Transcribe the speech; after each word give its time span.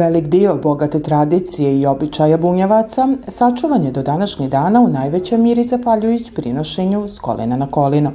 Velik 0.00 0.28
dio 0.28 0.56
bogate 0.62 1.02
tradicije 1.02 1.80
i 1.80 1.86
običaja 1.86 2.36
bunjevaca 2.38 3.08
sačuvan 3.28 3.84
je 3.84 3.90
do 3.90 4.02
današnjih 4.02 4.50
dana 4.50 4.80
u 4.80 4.88
najvećoj 4.88 5.38
miri 5.38 5.64
zahvaljujući 5.64 6.34
prinošenju 6.34 7.08
s 7.08 7.18
kolena 7.18 7.56
na 7.56 7.66
kolino. 7.70 8.12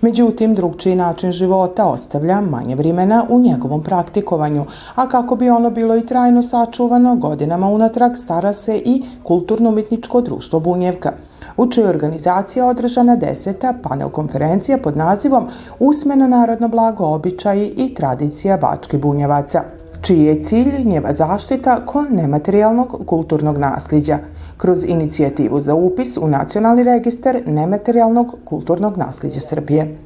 Međutim, 0.00 0.54
drugčiji 0.54 0.96
način 0.96 1.32
života 1.32 1.86
ostavlja 1.86 2.40
manje 2.40 2.74
vremena 2.74 3.24
u 3.28 3.40
njegovom 3.40 3.82
praktikovanju, 3.82 4.64
a 4.94 5.08
kako 5.08 5.36
bi 5.36 5.50
ono 5.50 5.70
bilo 5.70 5.96
i 5.96 6.06
trajno 6.06 6.42
sačuvano, 6.42 7.16
godinama 7.16 7.68
unatrag 7.68 8.16
stara 8.16 8.52
se 8.52 8.76
i 8.76 9.02
kulturno-umetničko 9.22 10.20
društvo 10.20 10.60
Bunjevka 10.60 11.12
u 11.56 11.70
čoj 11.70 11.84
organizaciji 11.84 12.62
održana 12.62 13.16
deseta 13.16 13.74
panel 13.82 14.08
konferencija 14.08 14.78
pod 14.78 14.96
nazivom 14.96 15.44
Usmeno 15.78 16.28
narodno 16.28 16.68
blago 16.68 17.04
običaji 17.04 17.72
i 17.76 17.94
tradicija 17.94 18.56
Bačke 18.56 18.98
Bunjevaca 18.98 19.81
čiji 20.02 20.24
je 20.24 20.42
cilj 20.42 20.84
njeva 20.84 21.12
zaštita 21.12 21.86
kon 21.86 22.06
nematerijalnog 22.10 23.02
kulturnog 23.06 23.58
nasljeđa 23.58 24.18
kroz 24.56 24.84
inicijativu 24.84 25.60
za 25.60 25.74
upis 25.74 26.16
u 26.16 26.28
Nacionalni 26.28 26.82
registar 26.84 27.40
nematerijalnog 27.46 28.36
kulturnog 28.44 28.96
nasljeđa 28.96 29.40
Srbije. 29.40 29.98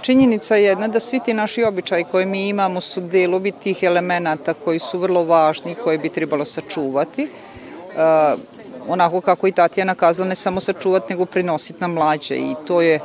Činjenica 0.00 0.56
je 0.56 0.64
jedna 0.64 0.88
da 0.88 1.00
svi 1.00 1.20
ti 1.20 1.34
naši 1.34 1.64
običaji 1.64 2.04
koje 2.04 2.26
mi 2.26 2.48
imamo 2.48 2.80
su 2.80 3.00
delovi 3.00 3.52
tih 3.52 3.82
elemenata 3.82 4.54
koji 4.54 4.78
su 4.78 4.98
vrlo 4.98 5.24
važni, 5.24 5.74
koje 5.84 5.98
bi 5.98 6.08
trebalo 6.08 6.44
sačuvati. 6.44 7.24
Uh, 7.24 8.40
onako 8.88 9.20
kako 9.20 9.46
i 9.46 9.52
Tatjana 9.52 9.94
kazala, 9.94 10.28
ne 10.28 10.34
samo 10.34 10.60
sačuvati, 10.60 11.12
nego 11.12 11.24
prinositi 11.24 11.80
na 11.80 11.88
mlađe 11.88 12.36
i 12.36 12.54
to 12.66 12.80
je 12.80 13.00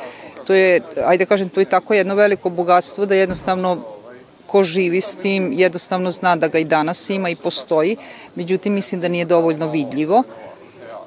to 0.47 0.53
je, 0.53 0.81
ajde 1.06 1.25
kažem, 1.25 1.50
to 1.50 1.59
je 1.59 1.66
tako 1.66 1.94
jedno 1.94 2.16
veliko 2.16 2.50
bogatstvo 2.50 3.06
da 3.06 3.16
jednostavno 3.16 3.78
ko 4.54 4.64
živi 4.64 5.02
s 5.02 5.16
tim 5.16 5.50
jednostavno 5.58 6.12
zna 6.12 6.36
da 6.36 6.48
ga 6.48 6.59
i 6.59 6.66
danas 6.66 7.09
ima 7.09 7.30
i 7.30 7.36
postoji, 7.36 7.98
međutim 8.36 8.73
mislim 8.73 9.02
da 9.02 9.08
nije 9.08 9.26
dovoljno 9.26 9.68
vidljivo. 9.72 10.23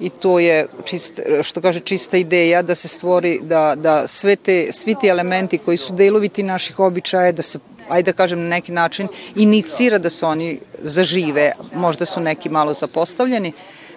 I 0.01 0.11
to 0.11 0.39
je 0.39 0.67
čist, 0.85 1.21
što 1.43 1.61
kaže 1.63 1.81
čista 1.81 2.17
ideja 2.19 2.63
da 2.63 2.75
se 2.75 2.89
stvori 2.89 3.39
da, 3.43 3.75
da 3.77 4.09
sve 4.09 4.37
te, 4.37 4.73
svi 4.73 4.97
ti 5.01 5.09
elementi 5.09 5.59
koji 5.59 5.77
su 5.77 5.95
deloviti 5.95 6.43
naših 6.43 6.81
običaja 6.81 7.33
da 7.33 7.43
se 7.43 7.59
ajde 7.89 8.13
da 8.13 8.17
kažem 8.17 8.43
na 8.43 8.49
neki 8.49 8.73
način 8.73 9.09
inicira 9.37 9.99
da 9.99 10.11
se 10.11 10.27
oni 10.27 10.59
zažive, 10.83 11.53
možda 11.75 12.05
su 12.05 12.21
neki 12.21 12.49
malo 12.49 12.75
zapostavljeni, 12.75 13.53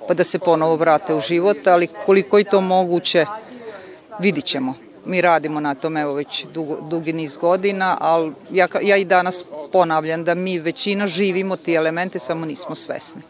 pa 0.07 0.13
da 0.13 0.23
se 0.23 0.39
ponovo 0.39 0.75
vrate 0.75 1.15
u 1.15 1.19
život, 1.19 1.67
ali 1.67 1.87
koliko 2.05 2.37
je 2.37 2.43
to 2.43 2.61
moguće 2.61 3.25
vidit 4.19 4.45
ćemo 4.45 4.88
mi 5.05 5.21
radimo 5.21 5.59
na 5.59 5.75
tome 5.75 6.01
evo 6.01 6.13
već 6.13 6.45
dugo, 6.53 6.77
dugi 6.89 7.13
niz 7.13 7.37
godina, 7.37 7.97
ali 7.99 8.33
ja, 8.51 8.67
ja 8.81 8.97
i 8.97 9.05
danas 9.05 9.45
ponavljam 9.71 10.23
da 10.23 10.35
mi 10.35 10.59
većina 10.59 11.07
živimo 11.07 11.55
ti 11.55 11.73
elemente, 11.73 12.19
samo 12.19 12.45
nismo 12.45 12.75
svesni. 12.75 13.21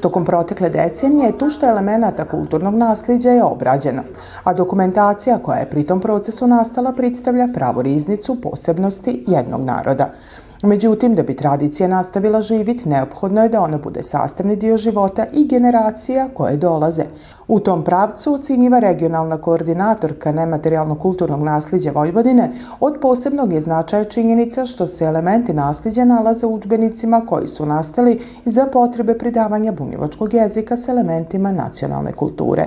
Tokom 0.00 0.24
protekle 0.24 0.68
decenije 0.68 1.38
tušta 1.38 1.68
elemenata 1.68 2.24
kulturnog 2.24 2.74
nasljeđa 2.74 3.30
je 3.30 3.44
obrađena, 3.44 4.02
a 4.44 4.54
dokumentacija 4.54 5.38
koja 5.38 5.58
je 5.58 5.70
pri 5.70 5.86
tom 5.86 6.00
procesu 6.00 6.46
nastala 6.46 6.92
predstavlja 6.92 7.48
pravu 7.54 7.82
riznicu 7.82 8.40
posebnosti 8.40 9.24
jednog 9.26 9.60
naroda. 9.60 10.14
Međutim, 10.62 11.14
da 11.14 11.22
bi 11.22 11.36
tradicija 11.36 11.88
nastavila 11.88 12.40
živit, 12.40 12.84
neophodno 12.84 13.42
je 13.42 13.48
da 13.48 13.62
ona 13.62 13.78
bude 13.78 14.02
sastavni 14.02 14.56
dio 14.56 14.76
života 14.76 15.26
i 15.32 15.46
generacija 15.46 16.28
koje 16.34 16.56
dolaze. 16.56 17.04
U 17.48 17.60
tom 17.60 17.84
pravcu 17.84 18.34
ocinjiva 18.34 18.78
regionalna 18.78 19.36
koordinatorka 19.36 20.32
nematerijalno-kulturnog 20.32 21.42
nasljeđa 21.42 21.90
Vojvodine 21.90 22.50
od 22.80 22.98
posebnog 23.00 23.52
je 23.52 23.60
značaja 23.60 24.04
činjenica 24.04 24.66
što 24.66 24.86
se 24.86 25.04
elementi 25.04 25.52
nasljeđa 25.52 26.04
nalaze 26.04 26.46
u 26.46 26.54
učbenicima 26.54 27.26
koji 27.26 27.46
su 27.46 27.66
nastali 27.66 28.20
za 28.44 28.66
potrebe 28.66 29.18
pridavanja 29.18 29.72
bunjevačkog 29.72 30.34
jezika 30.34 30.76
s 30.76 30.88
elementima 30.88 31.52
nacionalne 31.52 32.12
kulture. 32.12 32.66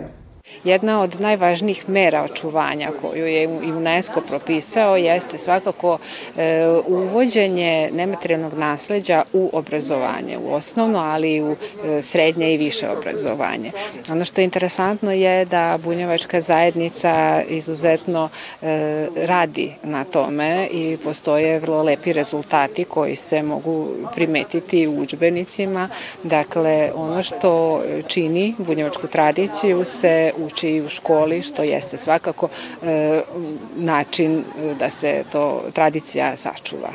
Jedna 0.63 1.01
od 1.01 1.21
najvažnijih 1.21 1.89
mera 1.89 2.23
očuvanja 2.23 2.91
koju 3.01 3.27
je 3.27 3.47
UNESCO 3.47 4.21
propisao 4.21 4.97
jeste 4.97 5.37
svakako 5.37 5.97
e, 6.37 6.67
uvođenje 6.87 7.89
nematerijalnog 7.93 8.53
nasleđa 8.53 9.23
u 9.33 9.49
obrazovanje, 9.53 10.37
u 10.37 10.53
osnovno, 10.53 10.99
ali 10.99 11.33
i 11.33 11.41
u 11.41 11.55
e, 11.85 12.01
srednje 12.01 12.53
i 12.53 12.57
više 12.57 12.89
obrazovanje. 12.89 13.71
Ono 14.11 14.25
što 14.25 14.41
je 14.41 14.45
interesantno 14.45 15.11
je 15.11 15.45
da 15.45 15.79
bunjevačka 15.83 16.41
zajednica 16.41 17.43
izuzetno 17.49 18.29
e, 18.61 19.07
radi 19.15 19.73
na 19.83 20.03
tome 20.03 20.67
i 20.71 20.97
postoje 21.03 21.59
vrlo 21.59 21.83
lepi 21.83 22.13
rezultati 22.13 22.85
koji 22.85 23.15
se 23.15 23.41
mogu 23.41 23.87
primetiti 24.15 24.87
u 24.87 25.01
učbenicima. 25.01 25.89
Dakle, 26.23 26.91
ono 26.95 27.23
što 27.23 27.81
čini 28.07 28.55
bunjevačku 28.57 29.07
tradiciju 29.07 29.83
se 29.85 30.31
uči 30.37 30.69
i 30.69 30.81
u 30.81 30.89
školi, 30.89 31.41
što 31.41 31.63
jeste 31.63 31.97
svakako 31.97 32.47
e, 32.83 33.21
način 33.75 34.43
da 34.79 34.89
se 34.89 35.23
to 35.31 35.61
tradicija 35.73 36.35
sačuva. 36.35 36.89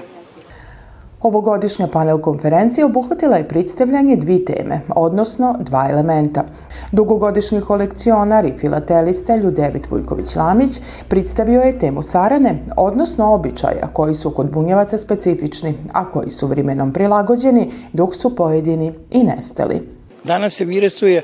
Ovogodišnja 1.23 1.87
panel 1.87 2.19
konferencija 2.19 2.87
obuhvatila 2.87 3.37
je 3.37 3.49
predstavljanje 3.49 4.17
dvi 4.17 4.45
teme, 4.45 4.81
odnosno 4.97 5.57
dva 5.61 5.89
elementa. 5.91 6.45
Dugogodišnji 6.93 7.61
kolekcionar 7.61 8.45
i 8.45 8.59
filatelista 8.59 9.37
Ljudevit 9.37 9.91
Vujković-Lamić 9.91 10.81
predstavio 11.09 11.61
je 11.61 11.79
temu 11.79 12.03
sarane, 12.03 12.65
odnosno 12.77 13.35
običaja 13.35 13.89
koji 13.93 14.15
su 14.15 14.31
kod 14.31 14.51
bunjevaca 14.51 14.99
specifični, 14.99 15.75
a 15.93 16.11
koji 16.11 16.31
su 16.31 16.47
vremenom 16.47 16.93
prilagođeni 16.93 17.71
dok 17.93 18.15
su 18.15 18.37
pojedini 18.37 18.93
i 19.11 19.25
nestali. 19.25 19.89
Danas 20.25 20.55
se 20.55 20.65
viresuje 20.65 21.23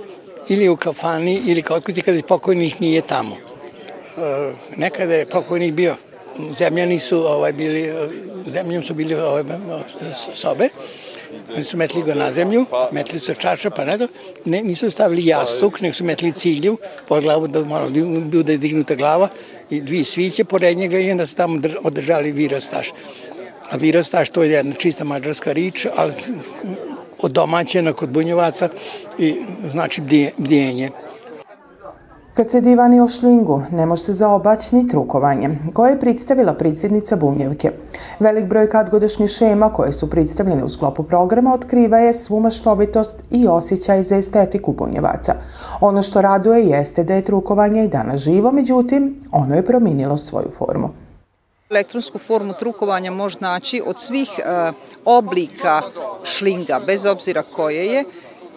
ili 0.48 0.68
u 0.68 0.76
kafani 0.76 1.40
ili 1.46 1.62
kod 1.62 1.84
kuti 1.84 2.02
kada 2.02 2.22
pokojnih 2.22 2.80
nije 2.80 3.02
tamo. 3.02 3.36
E, 3.36 4.52
nekada 4.76 5.14
je 5.14 5.26
pokojnih 5.26 5.72
bio, 5.72 5.96
zemljani 6.58 6.98
su 6.98 7.26
ovaj, 7.26 7.52
bili, 7.52 7.92
zemljom 8.46 8.82
su 8.82 8.94
bili 8.94 9.14
ovaj, 9.14 9.44
sobe, 10.34 10.68
Oni 11.54 11.64
su 11.64 11.76
metli 11.76 12.02
ga 12.02 12.14
na 12.14 12.30
zemlju, 12.30 12.66
metli 12.92 13.18
su 13.20 13.34
čaša, 13.34 13.70
pa 13.70 13.84
ne, 13.84 14.08
ne 14.44 14.62
nisu 14.62 14.90
stavili 14.90 15.26
jastuk, 15.26 15.80
nego 15.80 15.94
su 15.94 16.04
metli 16.04 16.32
cilju 16.32 16.78
pod 17.08 17.22
glavu 17.22 17.46
da 17.46 17.64
mora 17.64 17.88
da 17.88 18.00
bude 18.20 18.56
dignuta 18.56 18.94
glava 18.94 19.28
i 19.70 19.80
dvije 19.80 20.04
sviće 20.04 20.44
pored 20.44 20.76
njega 20.76 20.98
i 20.98 21.10
onda 21.10 21.26
su 21.26 21.36
tamo 21.36 21.60
održali 21.84 22.32
virastaš. 22.32 22.92
A 23.70 23.76
virastaš 23.76 24.30
to 24.30 24.42
je 24.42 24.50
jedna 24.50 24.72
čista 24.72 25.04
mađarska 25.04 25.52
rič, 25.52 25.86
ali 25.96 26.12
odomaćena 27.22 27.92
kod 27.92 28.08
bunjevaca 28.08 28.68
i 29.18 29.36
znači 29.68 30.02
bdijenje. 30.38 30.90
Kad 32.36 32.50
se 32.50 32.60
divani 32.60 33.00
o 33.00 33.08
šlingu, 33.08 33.62
ne 33.72 33.86
može 33.86 34.02
se 34.02 34.12
zaobaći 34.12 34.76
ni 34.76 34.88
trukovanje, 34.88 35.50
koje 35.72 35.90
je 35.90 36.00
predstavila 36.00 36.54
predsjednica 36.54 37.16
Bunjevke. 37.16 37.72
Velik 38.20 38.44
broj 38.46 38.70
kadgodišnjih 38.70 39.30
šema 39.30 39.72
koje 39.72 39.92
su 39.92 40.10
predstavljene 40.10 40.64
u 40.64 40.68
sklopu 40.68 41.02
programa 41.02 41.54
otkriva 41.54 41.98
je 41.98 42.14
svu 42.14 42.40
maštovitost 42.40 43.22
i 43.30 43.46
osjećaj 43.48 44.02
za 44.02 44.16
estetiku 44.16 44.72
bunjevaca. 44.72 45.34
Ono 45.80 46.02
što 46.02 46.20
raduje 46.20 46.66
jeste 46.66 47.04
da 47.04 47.14
je 47.14 47.24
trukovanje 47.24 47.84
i 47.84 47.88
danas 47.88 48.20
živo, 48.20 48.52
međutim, 48.52 49.14
ono 49.32 49.54
je 49.54 49.64
prominilo 49.64 50.16
svoju 50.16 50.50
formu. 50.58 51.05
Elektronsku 51.70 52.18
formu 52.18 52.54
trukovanja 52.58 53.10
može 53.10 53.38
naći 53.40 53.82
od 53.86 54.00
svih 54.00 54.28
e, 54.38 54.72
oblika 55.04 55.82
šlinga, 56.24 56.80
bez 56.86 57.06
obzira 57.06 57.42
koje 57.42 57.86
je, 57.86 58.04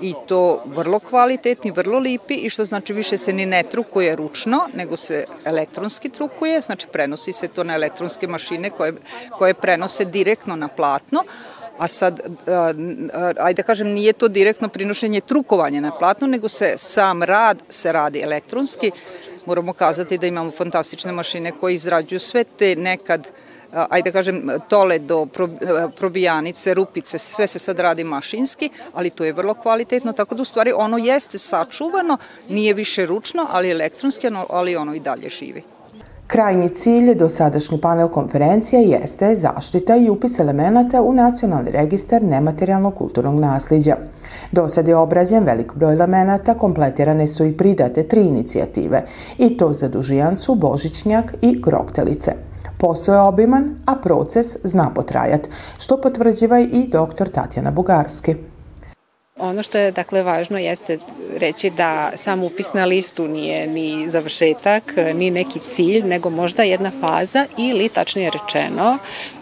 i 0.01 0.13
to 0.27 0.63
vrlo 0.65 0.99
kvalitetni, 0.99 1.71
vrlo 1.71 1.99
lipi 1.99 2.33
i 2.33 2.49
što 2.49 2.65
znači 2.65 2.93
više 2.93 3.17
se 3.17 3.33
ni 3.33 3.45
ne 3.45 3.63
trukuje 3.63 4.15
ručno, 4.15 4.67
nego 4.73 4.97
se 4.97 5.25
elektronski 5.45 6.09
trukuje, 6.09 6.61
znači 6.61 6.87
prenosi 6.87 7.31
se 7.31 7.47
to 7.47 7.63
na 7.63 7.75
elektronske 7.75 8.27
mašine 8.27 8.69
koje, 8.69 8.93
koje 9.37 9.53
prenose 9.53 10.05
direktno 10.05 10.55
na 10.55 10.67
platno, 10.67 11.23
a 11.77 11.87
sad, 11.87 12.19
ajde 13.39 13.61
da 13.61 13.63
kažem, 13.63 13.87
nije 13.87 14.13
to 14.13 14.27
direktno 14.27 14.69
prinošenje 14.69 15.21
trukovanja 15.21 15.81
na 15.81 15.91
platno, 15.91 16.27
nego 16.27 16.47
se 16.47 16.73
sam 16.77 17.23
rad 17.23 17.57
se 17.69 17.91
radi 17.91 18.21
elektronski, 18.21 18.91
moramo 19.49 19.73
kazati 19.73 20.17
da 20.17 20.27
imamo 20.27 20.51
fantastične 20.51 21.11
mašine 21.11 21.51
koje 21.51 21.73
izrađuju 21.73 22.19
sve 22.19 22.43
te 22.43 22.75
nekad 22.75 23.27
ajde 23.71 24.09
da 24.09 24.13
kažem, 24.13 24.49
tole 24.69 24.99
do 24.99 25.27
probijanice, 25.95 26.73
rupice, 26.73 27.17
sve 27.17 27.47
se 27.47 27.59
sad 27.59 27.79
radi 27.79 28.03
mašinski, 28.03 28.69
ali 28.93 29.09
to 29.09 29.25
je 29.25 29.33
vrlo 29.33 29.53
kvalitetno, 29.53 30.13
tako 30.13 30.35
da 30.35 30.41
u 30.41 30.45
stvari 30.45 30.71
ono 30.75 30.97
jeste 30.97 31.37
sačuvano, 31.37 32.17
nije 32.49 32.73
više 32.73 33.05
ručno, 33.05 33.45
ali 33.49 33.71
elektronski, 33.71 34.27
ali 34.49 34.75
ono 34.75 34.95
i 34.95 34.99
dalje 34.99 35.29
živi. 35.29 35.63
Krajnji 36.31 36.69
cilj 36.69 37.15
do 37.15 37.29
sadašnje 37.29 37.77
panel 37.81 38.07
konferencije 38.07 38.81
jeste 38.83 39.35
zaštita 39.35 39.95
i 39.95 40.09
upis 40.09 40.39
elemenata 40.39 41.01
u 41.01 41.13
Nacionalni 41.13 41.71
registar 41.71 42.23
nematerijalnog 42.23 42.95
kulturnog 42.95 43.39
nasljeđa. 43.39 43.95
Do 44.51 44.67
sad 44.67 44.87
je 44.87 44.95
obrađen 44.95 45.43
velik 45.43 45.73
broj 45.75 45.93
elemenata, 45.93 46.53
kompletirane 46.53 47.27
su 47.27 47.45
i 47.45 47.57
pridate 47.57 48.03
tri 48.03 48.21
inicijative, 48.21 49.03
i 49.37 49.57
to 49.57 49.73
za 49.73 49.87
Dužijancu, 49.87 50.55
Božićnjak 50.55 51.35
i 51.41 51.61
Kroktelice. 51.61 52.31
Posao 52.79 53.15
je 53.15 53.21
obiman, 53.21 53.75
a 53.85 53.95
proces 53.95 54.57
zna 54.63 54.91
potrajat, 54.95 55.47
što 55.77 56.01
potvrđiva 56.01 56.59
i 56.59 56.87
doktor 56.91 57.29
Tatjana 57.29 57.71
Bugarski. 57.71 58.35
Ono 59.39 59.63
što 59.63 59.77
je 59.77 59.91
dakle 59.91 60.23
važno 60.23 60.57
jeste 60.57 60.97
reći 61.37 61.69
da 61.69 62.11
sam 62.15 62.43
upis 62.43 62.73
na 62.73 62.85
listu 62.85 63.27
nije 63.27 63.67
ni 63.67 64.09
završetak, 64.09 64.93
ni 65.13 65.31
neki 65.31 65.59
cilj, 65.59 66.03
nego 66.03 66.29
možda 66.29 66.63
jedna 66.63 66.91
faza 67.01 67.45
ili, 67.57 67.89
tačnije 67.89 68.31
rečeno, 68.31 68.97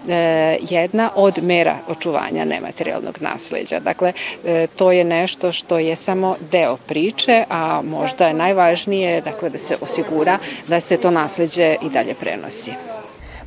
e, 0.10 0.58
jedna 0.70 1.10
od 1.16 1.44
mera 1.44 1.78
očuvanja 1.88 2.46
nematerijalnog 2.46 3.18
nasleđa. 3.22 3.80
Dakle, 3.80 4.14
e, 4.46 4.68
to 4.76 4.92
je 4.92 5.04
nešto 5.04 5.52
što 5.52 5.80
je 5.80 5.96
samo 5.96 6.36
deo 6.52 6.78
priče, 6.78 7.44
a 7.50 7.82
možda 7.82 8.28
je 8.28 8.34
najvažnije 8.34 9.22
dakle, 9.22 9.50
da 9.50 9.58
se 9.58 9.78
osigura 9.82 10.38
da 10.68 10.80
se 10.80 10.98
to 10.98 11.12
nasleđe 11.12 11.76
i 11.82 11.90
dalje 11.90 12.14
prenosi. 12.14 12.97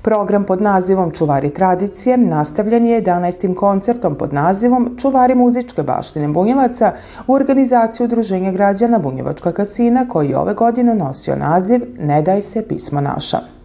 Program 0.03 0.45
pod 0.45 0.63
nazivom 0.63 1.11
Čuvari 1.11 1.51
tradicije 1.51 2.17
nastavljen 2.17 2.87
je 2.87 3.03
11. 3.03 3.55
koncertom 3.55 4.15
pod 4.15 4.33
nazivom 4.33 4.97
Čuvari 4.99 5.35
muzičke 5.35 5.83
baštine 5.83 6.29
Bunjevaca 6.29 6.93
u 7.27 7.35
organizaciju 7.35 8.05
Udruženja 8.05 8.53
građana 8.53 8.99
Bunjevačka 8.99 9.53
kasina 9.53 10.07
koji 10.09 10.29
je 10.29 10.39
ove 10.39 10.55
godine 10.55 10.95
nosio 10.95 11.37
naziv 11.37 11.81
Ne 11.99 12.23
daj 12.23 12.43
se 12.43 12.69
pismo 12.69 13.01
naša. 13.01 13.60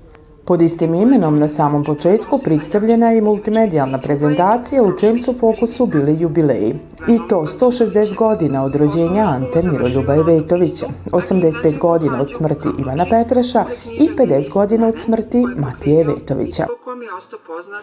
Pod 0.48 0.62
istim 0.62 0.94
imenom 0.94 1.40
na 1.40 1.48
samom 1.48 1.84
početku 1.84 2.38
predstavljena 2.38 3.10
je 3.12 3.22
multimedijalna 3.22 3.98
prezentacija 3.98 4.84
u 4.84 4.98
čijem 5.00 5.20
su 5.20 5.34
fokusu 5.40 5.86
bili 5.86 6.18
jubileji. 6.20 6.76
I 7.08 7.20
to 7.30 7.36
160 7.36 8.16
godina 8.16 8.64
od 8.64 8.76
rođenja 8.76 9.24
Ante 9.24 9.62
Miroljuba 9.64 10.16
Ivetovića, 10.16 10.86
85 11.06 11.78
godina 11.80 12.22
od 12.22 12.34
smrti 12.38 12.68
Ivana 12.80 13.06
Petreša 13.10 13.66
i 14.00 14.10
50 14.18 14.50
godina 14.50 14.88
od 14.88 15.00
smrti 15.00 15.44
Matije 15.58 16.02
Ivetovića. 16.02 16.66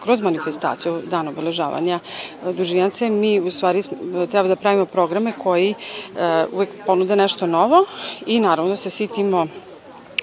Kroz 0.03 0.21
manifestaciju 0.21 0.93
dan 1.09 1.27
obeležavanja 1.27 1.99
e, 2.45 2.53
dužijance 2.53 3.09
mi 3.09 3.39
u 3.39 3.51
stvari 3.51 3.83
treba 4.31 4.47
da 4.47 4.55
pravimo 4.55 4.85
programe 4.85 5.33
koji 5.43 5.73
uh, 5.73 6.53
uvek 6.53 6.69
ponude 6.85 7.15
nešto 7.15 7.47
novo 7.47 7.85
i 8.25 8.39
naravno 8.39 8.69
da 8.69 8.75
se 8.75 8.89
sitimo 8.89 9.47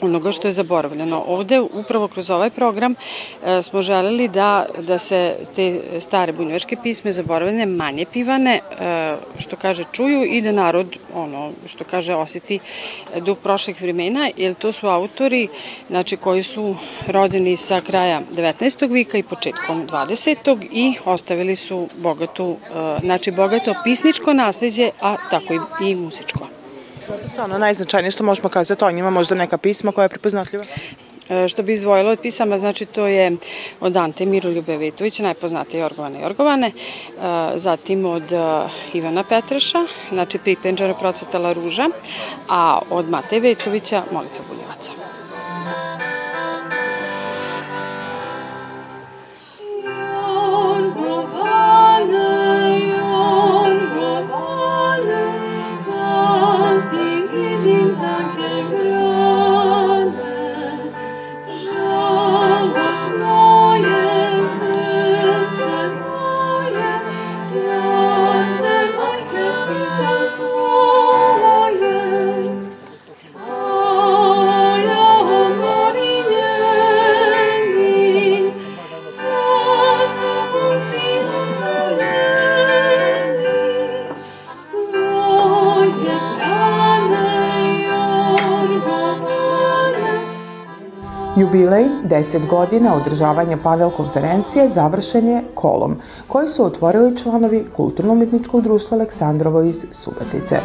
onoga 0.01 0.33
što 0.33 0.49
je 0.49 0.53
zaboravljeno. 0.53 1.25
Ovde, 1.27 1.61
upravo 1.61 2.09
kroz 2.09 2.31
ovaj 2.31 2.51
program, 2.51 2.95
e, 3.45 3.63
smo 3.63 3.83
želeli 3.83 4.29
da, 4.29 4.67
da 4.79 4.99
se 4.99 5.37
te 5.57 5.81
stare 6.01 6.33
bunjevačke 6.33 6.77
pisme 6.83 7.13
zaboravljene, 7.13 7.67
manje 7.67 8.05
pivane, 8.13 8.61
e, 8.81 9.17
što 9.39 9.57
kaže, 9.57 9.85
čuju 9.93 10.25
i 10.25 10.43
da 10.43 10.53
narod, 10.53 10.97
ono, 11.15 11.53
što 11.67 11.85
kaže, 11.85 12.15
oseti 12.15 12.59
duh 13.21 13.39
prošlih 13.43 13.83
vremena, 13.83 14.31
jer 14.37 14.55
to 14.55 14.73
su 14.73 14.87
autori, 14.87 15.49
znači, 15.89 16.17
koji 16.17 16.43
su 16.43 16.77
rođeni 17.07 17.57
sa 17.57 17.81
kraja 17.81 18.23
19. 18.33 18.93
vika 18.93 19.19
i 19.19 19.23
početkom 19.23 19.87
20. 19.89 20.69
i 20.73 20.95
ostavili 21.05 21.57
su 21.57 21.89
bogatu, 21.97 22.57
e, 22.67 22.99
znači, 23.01 23.31
bogato 23.31 23.75
pisničko 23.85 24.33
nasledđe, 24.33 24.91
a 25.01 25.17
tako 25.31 25.55
i, 25.55 25.91
i 25.91 25.95
muzičko. 25.95 26.60
Stvarno, 27.33 27.59
najznačajnije 27.59 28.11
što 28.11 28.25
možemo 28.25 28.49
kazati 28.49 28.85
o 28.85 28.91
njima, 28.91 29.11
možda 29.11 29.35
neka 29.35 29.59
pisma 29.59 29.93
koja 29.93 30.05
je 30.05 30.09
prepoznatljiva? 30.09 30.65
E, 31.31 31.49
što 31.49 31.63
bi 31.63 31.73
izdvojilo 31.73 32.11
od 32.11 32.21
pisama, 32.21 32.59
znači 32.59 32.87
to 32.87 33.07
je 33.07 33.37
od 33.81 33.97
Ante 33.97 34.27
Miroljube 34.27 34.77
Vetovića, 34.77 35.23
najpoznatije 35.23 35.81
Jorgovane 35.81 36.21
Jorgovane, 36.21 36.67
e, 36.67 36.73
zatim 37.55 38.05
od 38.05 38.33
e, 38.33 38.69
Ivana 38.93 39.25
Petreša, 39.25 39.79
znači 40.13 40.39
Pripenđara 40.39 40.95
procvetala 40.95 41.53
ruža, 41.53 41.89
a 42.49 42.79
od 42.91 43.11
Mateje 43.11 43.41
Vetovića 43.41 44.03
Molitva 44.13 44.45
Buljevaca. 44.49 45.10
10 92.11 92.47
godina 92.47 92.95
održavanja 92.95 93.57
panel 93.63 93.91
konferencije 93.91 94.69
završen 94.69 95.29
je 95.29 95.45
kolom, 95.55 95.97
koji 96.29 96.49
su 96.49 96.65
otvorili 96.65 97.17
članovi 97.17 97.65
Kulturno-umetničkog 97.77 98.63
društva 98.63 98.97
Aleksandrovo 98.97 99.63
iz 99.63 99.87
Subatice. 99.93 100.61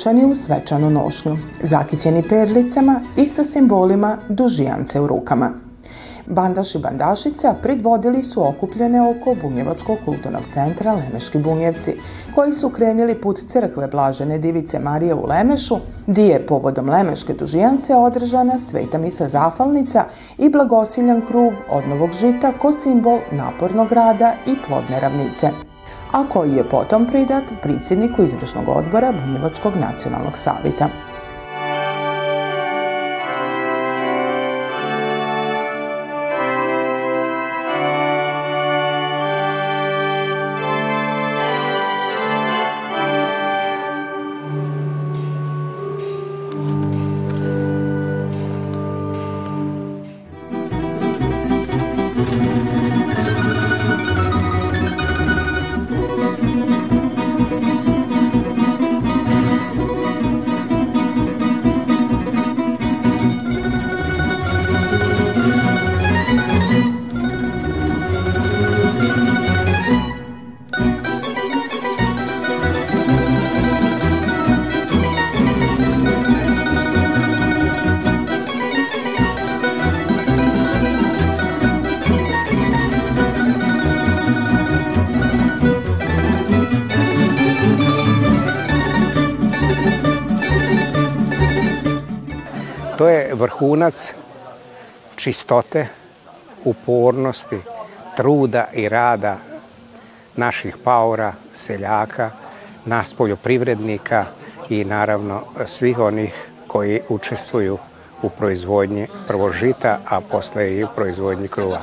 Obučani 0.00 0.24
u 0.24 0.34
svečanu 0.34 0.90
nošnju, 0.90 1.36
zakićeni 1.62 2.22
perlicama 2.28 3.00
i 3.16 3.26
sa 3.26 3.44
simbolima 3.44 4.16
dužijance 4.28 5.00
u 5.00 5.06
rukama. 5.06 5.50
Bandaš 6.26 6.74
i 6.74 6.78
bandašica 6.78 7.54
predvodili 7.62 8.22
su 8.22 8.48
okupljene 8.48 9.02
oko 9.02 9.34
Bunjevačkog 9.42 9.98
kulturnog 10.04 10.42
centra 10.52 10.92
Lemeški 10.92 11.38
Bunjevci, 11.38 11.94
koji 12.34 12.52
su 12.52 12.68
krenili 12.68 13.14
put 13.14 13.38
crkve 13.48 13.88
Blažene 13.88 14.38
divice 14.38 14.78
Marije 14.78 15.14
u 15.14 15.26
Lemešu, 15.26 15.76
di 16.06 16.22
je 16.22 16.46
povodom 16.46 16.88
Lemeške 16.88 17.34
dužijance 17.34 17.94
održana 17.96 18.58
sveta 18.58 18.98
misa 18.98 19.28
zahvalnica 19.28 20.04
i 20.38 20.48
blagosiljan 20.48 21.22
kruv 21.26 21.52
od 21.70 21.88
novog 21.88 22.12
žita 22.12 22.52
ko 22.58 22.72
simbol 22.72 23.18
napornog 23.32 23.92
rada 23.92 24.34
i 24.46 24.54
plodne 24.66 25.00
ravnice 25.00 25.50
a 26.12 26.28
koji 26.28 26.52
je 26.52 26.68
potom 26.68 27.06
pridat 27.06 27.44
predsjedniku 27.62 28.22
izvršnog 28.22 28.68
odbora 28.68 29.12
Bunjevačkog 29.12 29.76
nacionalnog 29.76 30.36
savita. 30.36 31.09
Vrhunac 93.60 94.14
čistote, 95.16 95.86
upornosti, 96.64 97.58
truda 98.16 98.66
i 98.72 98.88
rada 98.88 99.36
naših 100.36 100.76
paora, 100.84 101.32
seljaka, 101.52 102.30
nas 102.84 103.14
poljoprivrednika 103.14 104.24
i 104.68 104.84
naravno 104.84 105.42
svih 105.66 105.98
onih 105.98 106.48
koji 106.66 107.00
učestvuju 107.08 107.78
u 108.22 108.30
proizvodnji 108.30 109.06
prvo 109.28 109.52
žita, 109.52 109.98
a 110.08 110.20
posle 110.20 110.76
i 110.76 110.84
u 110.84 110.88
proizvodnji 110.96 111.48
kruva. 111.48 111.80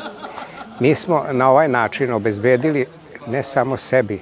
Mi 0.80 0.96
smo 0.96 1.26
na 1.32 1.50
ovaj 1.50 1.68
način 1.68 2.14
obezbedili 2.14 2.86
ne 3.28 3.44
samo 3.44 3.78
sebi 3.78 4.22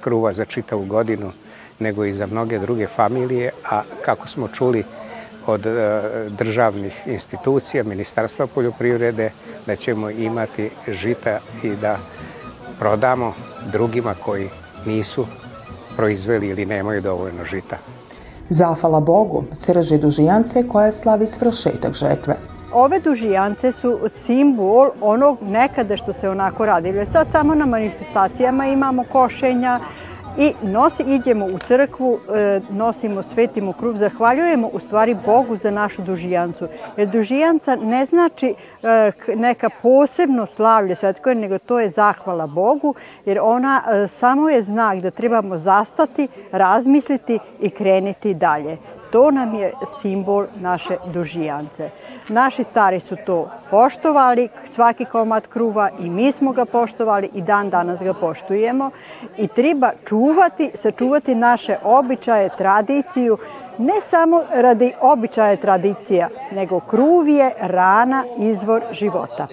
kruva 0.00 0.32
za 0.32 0.44
čitavu 0.44 0.84
godinu, 0.84 1.32
nego 1.78 2.04
i 2.04 2.12
za 2.12 2.26
mnoge 2.26 2.58
druge 2.58 2.86
familije, 2.86 3.50
a 3.70 3.82
kako 4.04 4.28
smo 4.28 4.48
čuli 4.48 4.84
od 5.46 5.66
e, 5.66 6.00
državnih 6.38 7.02
institucija, 7.06 7.84
Ministarstva 7.84 8.46
poljoprivrede, 8.46 9.30
da 9.66 9.76
ćemo 9.76 10.10
imati 10.10 10.70
žita 10.88 11.38
i 11.62 11.70
da 11.70 11.98
prodamo 12.78 13.34
drugima 13.72 14.14
koji 14.24 14.48
nisu 14.86 15.26
proizveli 15.96 16.48
ili 16.48 16.66
nemaju 16.66 17.00
dovoljno 17.00 17.44
žita. 17.44 17.78
Zafala 18.48 19.00
Bogu 19.00 19.44
srže 19.52 19.98
dužijance 19.98 20.68
koja 20.68 20.92
slavi 20.92 21.26
svršetak 21.26 21.92
žetve. 21.92 22.36
Ove 22.72 23.00
dužijance 23.00 23.72
su 23.72 23.98
simbol 24.08 24.90
onog 25.00 25.38
nekada 25.42 25.96
što 25.96 26.12
se 26.12 26.28
onako 26.28 26.66
radilo. 26.66 27.04
Sad 27.04 27.26
samo 27.32 27.54
na 27.54 27.66
manifestacijama 27.66 28.66
imamo 28.66 29.04
košenja, 29.12 29.80
i 30.38 30.52
nosi, 30.62 31.02
idemo 31.02 31.46
u 31.46 31.58
crkvu, 31.58 32.18
e, 32.34 32.60
nosimo, 32.70 33.22
svetimo 33.22 33.72
kruv, 33.72 33.96
zahvaljujemo 33.96 34.68
u 34.72 34.80
stvari 34.80 35.16
Bogu 35.26 35.56
za 35.56 35.70
našu 35.70 36.02
dužijancu. 36.02 36.68
Jer 36.96 37.08
dužijanca 37.08 37.76
ne 37.76 38.06
znači 38.06 38.54
e, 38.82 39.12
neka 39.34 39.70
posebno 39.82 40.46
slavlje 40.46 40.96
svetko, 40.96 41.34
nego 41.34 41.58
to 41.58 41.80
je 41.80 41.90
zahvala 41.90 42.46
Bogu, 42.46 42.94
jer 43.24 43.38
ona 43.42 43.82
e, 43.86 44.08
samo 44.08 44.50
je 44.50 44.62
znak 44.62 45.00
da 45.00 45.10
trebamo 45.10 45.58
zastati, 45.58 46.28
razmisliti 46.52 47.38
i 47.60 47.70
kreniti 47.70 48.34
dalje. 48.34 48.76
To 49.16 49.30
nam 49.30 49.54
je 49.54 49.72
simbol 50.00 50.44
naše 50.60 50.96
dužijance. 51.12 51.90
Naši 52.28 52.64
stari 52.64 53.00
su 53.00 53.16
to 53.26 53.50
poštovali, 53.70 54.48
svaki 54.64 55.04
komad 55.04 55.46
kruva 55.46 55.90
i 55.98 56.10
mi 56.10 56.32
smo 56.32 56.52
ga 56.52 56.64
poštovali 56.64 57.30
i 57.34 57.42
dan 57.42 57.70
danas 57.70 58.02
ga 58.02 58.14
poštujemo 58.14 58.90
i 59.36 59.48
treba 59.48 59.92
čuvati, 60.08 60.70
sačuvati 60.74 61.34
naše 61.34 61.76
običaje, 61.84 62.50
tradiciju, 62.58 63.38
ne 63.78 64.00
samo 64.04 64.42
radi 64.54 64.92
običaje 65.00 65.56
tradicija, 65.56 66.28
nego 66.52 66.80
kruv 66.80 67.28
je 67.28 67.50
rana, 67.60 68.24
izvor 68.38 68.82
života. 68.92 69.46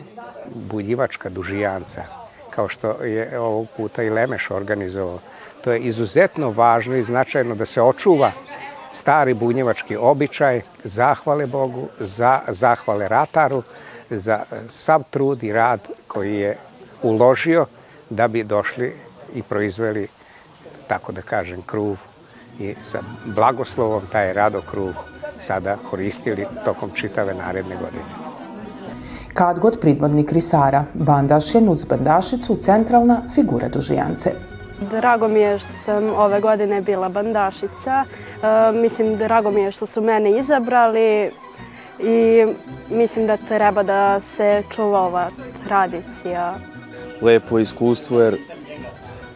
Buljivačka 0.55 1.29
dužijanca, 1.29 2.03
kao 2.49 2.67
što 2.67 2.91
je 3.03 3.39
ovog 3.39 3.67
puta 3.77 4.03
i 4.03 4.09
Lemeš 4.09 4.51
organizovao, 4.51 5.19
to 5.61 5.71
je 5.71 5.79
izuzetno 5.79 6.51
važno 6.51 6.95
i 6.95 7.03
značajno 7.03 7.55
da 7.55 7.65
se 7.65 7.81
očuva 7.81 8.31
stari 8.93 9.33
bunjevački 9.33 9.97
običaj, 9.97 10.61
zahvale 10.83 11.47
Bogu, 11.47 11.87
za, 11.99 12.39
zahvale 12.47 13.07
rataru, 13.07 13.63
za 14.09 14.43
sav 14.67 15.03
trud 15.09 15.43
i 15.43 15.53
rad 15.53 15.79
koji 16.07 16.35
je 16.35 16.57
uložio 17.01 17.65
da 18.09 18.27
bi 18.27 18.43
došli 18.43 18.95
i 19.35 19.41
proizveli, 19.41 20.07
tako 20.87 21.11
da 21.11 21.21
kažem, 21.21 21.61
kruv 21.61 21.97
i 22.59 22.75
sa 22.81 22.99
blagoslovom 23.25 24.03
taj 24.11 24.33
rado 24.33 24.61
kruv 24.61 24.93
sada 25.39 25.77
koristili 25.89 26.45
tokom 26.65 26.91
čitave 26.93 27.33
naredne 27.33 27.75
godine. 27.75 28.05
Kad 29.33 29.59
god 29.59 29.79
pridvodnik 29.79 30.31
Risara, 30.31 30.85
Bandaš 30.93 31.55
je 31.55 31.61
Nuc 31.61 31.85
Bandašicu 31.85 32.55
centralna 32.55 33.21
figura 33.35 33.67
dužijance. 33.69 34.52
Drago 34.91 35.27
mi 35.27 35.39
je 35.39 35.59
što 35.59 35.73
sam 35.85 36.09
ove 36.09 36.39
godine 36.39 36.81
bila 36.81 37.09
bandašica. 37.09 38.03
E, 38.03 38.71
mislim, 38.71 39.17
drago 39.17 39.51
mi 39.51 39.61
je 39.61 39.71
što 39.71 39.85
su 39.85 40.01
mene 40.01 40.37
izabrali 40.39 41.31
i 41.99 42.45
mislim 42.89 43.27
da 43.27 43.37
treba 43.37 43.83
da 43.83 44.19
se 44.19 44.63
čuva 44.69 45.01
ova 45.01 45.29
tradicija. 45.67 46.55
Lepo 47.21 47.59
iskustvo 47.59 48.21
jer 48.21 48.37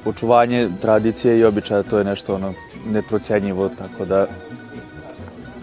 očuvanje 0.05 0.69
tradicije 0.81 1.39
i 1.39 1.43
običaja 1.43 1.83
to 1.83 1.97
je 1.97 2.03
nešto 2.03 2.35
ono 2.35 2.53
neprocenjivo, 2.85 3.69
tako 3.69 4.05
da 4.05 4.27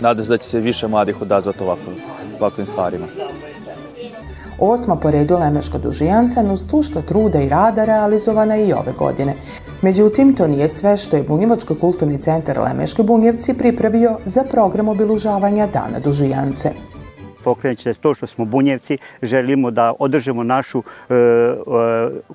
nadam 0.01 0.25
se 0.25 0.31
da 0.31 0.37
će 0.37 0.49
se 0.49 0.61
više 0.61 0.89
mladih 0.89 1.23
odazvati 1.23 1.63
ovako, 1.63 1.91
ovakvim 2.41 2.67
stvarima. 2.67 3.07
Osma 4.59 4.97
po 4.97 5.11
redu 5.11 5.39
Lemeška 5.39 5.79
dužijanca 5.79 6.41
uz 6.53 6.69
tu 6.69 6.83
što 6.83 7.03
truda 7.03 7.41
i 7.41 7.49
rada 7.49 7.85
realizovana 7.85 8.57
i 8.57 8.73
ove 8.73 8.93
godine. 8.93 9.35
Međutim, 9.85 10.35
to 10.35 10.47
nije 10.47 10.69
sve 10.69 10.97
što 10.97 11.17
je 11.17 11.23
Bunjevačko 11.23 11.75
kulturni 11.75 12.19
centar 12.19 12.59
Lemeške 12.59 13.03
Bunjevci 13.03 13.55
pripravio 13.55 14.19
za 14.25 14.45
program 14.51 14.89
obilužavanja 14.89 15.67
Dana 15.67 15.99
dužijance 15.99 16.71
pokrenući 17.45 17.95
to 17.95 18.15
što 18.15 18.27
smo 18.27 18.45
bunjevci, 18.45 18.99
želimo 19.23 19.71
da 19.71 19.93
održimo 19.99 20.45
našu 20.45 20.79
e, 20.79 21.15
e, 21.15 21.57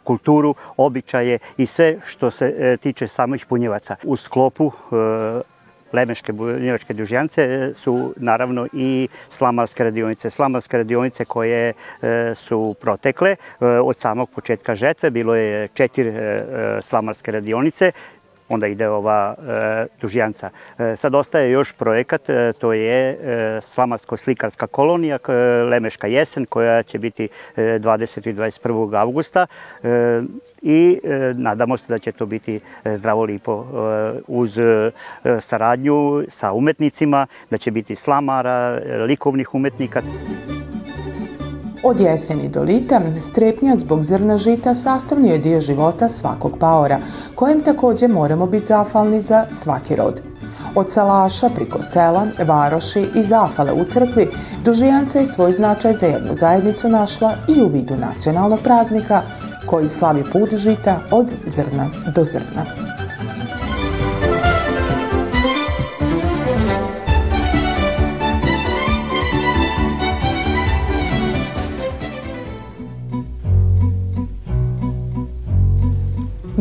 kulturu, 0.03 0.55
običaje 0.77 1.39
i 1.57 1.65
sve 1.65 1.97
što 2.05 2.31
se 2.31 2.55
e, 2.57 2.77
tiče 2.77 3.07
samih 3.07 3.45
bunjevaca. 3.49 3.95
U 4.03 4.15
sklopu 4.15 4.71
e, 4.71 5.41
Lemeške 5.93 6.33
bunjevačke 6.33 6.93
dužjance 6.93 7.43
e, 7.43 7.73
su 7.73 8.13
naravno 8.17 8.67
i 8.73 9.07
slamarske 9.29 9.83
radionice. 9.83 10.29
Slamarske 10.29 10.77
radionice 10.77 11.25
koje 11.25 11.73
e, 12.01 12.33
su 12.35 12.75
protekle 12.81 13.29
e, 13.31 13.65
od 13.65 13.97
samog 13.97 14.29
početka 14.29 14.75
žetve, 14.75 15.09
bilo 15.09 15.35
je 15.35 15.67
četiri 15.67 16.13
slamarske 16.81 17.31
radionice, 17.31 17.91
onda 18.49 18.67
ide 18.67 18.89
ova 18.89 19.35
e, 19.37 19.87
tužijanca. 20.01 20.49
E, 20.77 20.95
sad 20.95 21.15
ostaje 21.15 21.51
još 21.51 21.73
projekat, 21.73 22.29
e, 22.29 22.53
to 22.53 22.73
je 22.73 23.09
e, 23.11 23.61
Slamarsko-slikarska 23.61 24.67
kolonija 24.67 25.19
Lemeška 25.69 26.07
jesen 26.07 26.45
koja 26.45 26.83
će 26.83 26.99
biti 26.99 27.29
e, 27.55 27.61
20. 27.61 28.29
i 28.29 28.33
21. 28.33 28.99
augusta 28.99 29.47
e, 29.83 30.21
i 30.61 30.99
e, 31.03 31.33
nadamo 31.33 31.77
se 31.77 31.85
da 31.87 31.97
će 31.97 32.11
to 32.11 32.25
biti 32.25 32.59
e, 32.83 32.97
zdravo 32.97 33.23
lipo 33.23 33.65
e, 33.65 34.19
uz 34.27 34.59
e, 34.59 34.91
saradnju 35.39 36.23
sa 36.27 36.53
umetnicima, 36.53 37.27
da 37.49 37.57
će 37.57 37.71
biti 37.71 37.95
slamara, 37.95 38.81
e, 38.85 38.97
likovnih 38.97 39.55
umetnika. 39.55 40.01
Od 41.83 41.99
jeseni 41.99 42.49
do 42.49 42.63
lita 42.63 43.01
strepnja 43.21 43.75
zbog 43.75 44.03
zrna 44.03 44.37
žita 44.37 44.73
sastavni 44.73 45.29
je 45.29 45.37
dio 45.37 45.61
života 45.61 46.07
svakog 46.07 46.57
paora, 46.59 46.99
kojem 47.35 47.61
takođe 47.61 48.07
moramo 48.07 48.45
biti 48.45 48.65
zafalni 48.65 49.21
za 49.21 49.45
svaki 49.51 49.95
rod. 49.95 50.21
Od 50.75 50.91
salaša 50.91 51.49
priko 51.49 51.81
sela, 51.81 52.27
varoši 52.47 53.07
i 53.15 53.23
zafale 53.23 53.73
u 53.73 53.85
crkvi, 53.85 54.27
dužijanca 54.65 55.19
je 55.19 55.25
svoj 55.25 55.51
značaj 55.51 55.93
za 55.93 56.05
jednu 56.05 56.35
zajednicu 56.35 56.89
našla 56.89 57.35
i 57.47 57.61
u 57.61 57.67
vidu 57.67 57.95
nacionalnog 57.95 58.59
praznika 58.63 59.21
koji 59.65 59.87
slavi 59.87 60.23
put 60.31 60.49
žita 60.53 60.99
od 61.11 61.27
zrna 61.45 61.89
do 62.15 62.23
zrna. 62.23 62.65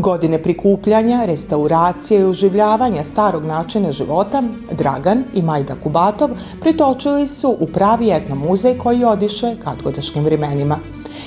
Godine 0.08 0.38
prikupljanja, 0.42 1.24
restauracije 1.26 2.20
i 2.20 2.24
oživljavanja 2.24 3.02
starog 3.04 3.44
načina 3.44 3.92
života, 3.92 4.42
Dragan 4.72 5.24
i 5.34 5.42
Majda 5.42 5.74
Kubatov 5.82 6.30
pritočili 6.60 7.26
su 7.26 7.56
u 7.60 7.66
pravi 7.66 8.10
etno 8.10 8.34
muzej 8.34 8.78
koji 8.78 9.04
odiše 9.04 9.56
katgodašnjim 9.64 10.24
vremenima. 10.24 10.78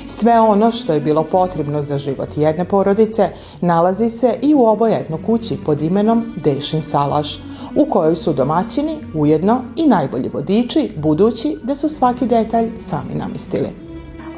Sve 0.07 0.39
ono 0.39 0.71
što 0.71 0.93
je 0.93 0.99
bilo 0.99 1.23
potrebno 1.23 1.81
za 1.81 1.97
život 1.97 2.37
jedne 2.37 2.65
porodice 2.65 3.29
nalazi 3.61 4.09
se 4.09 4.35
i 4.41 4.55
u 4.55 4.61
ovoj 4.61 4.99
etno 4.99 5.19
kući 5.25 5.57
pod 5.65 5.81
imenom 5.81 6.33
Dešin 6.43 6.81
Salaš, 6.81 7.39
u 7.75 7.85
kojoj 7.85 8.15
su 8.15 8.33
domaćini 8.33 8.97
ujedno 9.13 9.61
i 9.75 9.87
najbolji 9.87 10.29
vodiči, 10.33 10.91
budući 10.97 11.57
da 11.63 11.75
su 11.75 11.89
svaki 11.89 12.25
detalj 12.25 12.71
sami 12.79 13.13
namistili. 13.13 13.69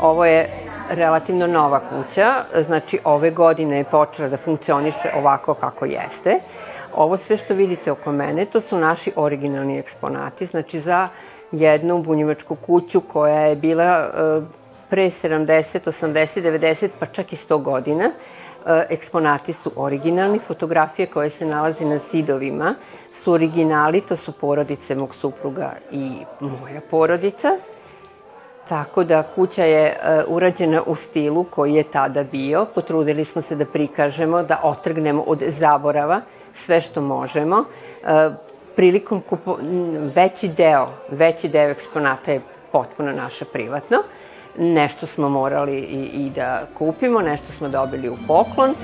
Ovo 0.01 0.25
je 0.25 0.62
relativno 0.89 1.47
nova 1.47 1.79
kuća, 1.79 2.43
znači 2.65 2.99
ove 3.03 3.31
godine 3.31 3.77
je 3.77 3.83
počela 3.83 4.29
da 4.29 4.37
funkcioniše 4.37 5.11
ovako 5.15 5.53
kako 5.53 5.85
jeste. 5.85 6.39
Ovo 6.95 7.17
sve 7.17 7.37
što 7.37 7.53
vidite 7.53 7.91
oko 7.91 8.11
mene, 8.11 8.45
to 8.45 8.61
su 8.61 8.77
naši 8.77 9.11
originalni 9.15 9.79
eksponati, 9.79 10.45
znači 10.45 10.79
za 10.79 11.07
jednu 11.51 11.97
bunjevačku 11.97 12.55
kuću 12.55 13.01
koja 13.01 13.39
je 13.39 13.55
bila 13.55 13.83
e, 13.83 14.41
pre 14.89 15.05
70, 15.05 15.79
80, 15.85 16.41
90, 16.41 16.89
pa 16.99 17.05
čak 17.05 17.33
i 17.33 17.35
100 17.35 17.61
godina. 17.61 18.11
eksponati 18.89 19.53
su 19.53 19.71
originalni, 19.75 20.39
fotografije 20.39 21.05
koje 21.05 21.29
se 21.29 21.45
nalazi 21.45 21.85
na 21.85 21.97
zidovima 21.97 22.75
su 23.13 23.33
originali, 23.33 24.01
to 24.01 24.15
su 24.15 24.31
porodice 24.31 24.95
mog 24.95 25.15
supruga 25.15 25.73
i 25.91 26.11
moja 26.39 26.81
porodica. 26.91 27.57
Tako 28.69 29.03
da 29.03 29.23
kuća 29.23 29.63
je 29.63 29.85
e, 29.85 30.23
urađena 30.27 30.81
u 30.85 30.95
stilu 30.95 31.43
koji 31.43 31.73
je 31.73 31.83
tada 31.83 32.23
bio. 32.23 32.65
Potrudili 32.75 33.25
smo 33.25 33.41
se 33.41 33.55
da 33.55 33.65
prikažemo, 33.65 34.43
da 34.43 34.59
otrgnemo 34.63 35.23
od 35.27 35.43
zaborava 35.47 36.21
sve 36.53 36.81
što 36.81 37.01
možemo. 37.01 37.65
E, 38.03 38.29
prilikom 38.75 39.21
kupo... 39.21 39.57
veći 40.15 40.47
deo, 40.47 40.87
veći 41.09 41.49
deo 41.49 41.69
eksponata 41.69 42.31
je 42.31 42.41
potpuno 42.71 43.11
naša 43.11 43.45
privatno. 43.45 43.97
Nešto 44.57 45.07
smo 45.07 45.29
morali 45.29 45.77
i, 45.77 46.25
i 46.25 46.29
da 46.29 46.61
kupimo, 46.77 47.21
nešto 47.21 47.51
smo 47.51 47.69
dobili 47.69 48.09
u 48.09 48.17
poklon. 48.27 48.75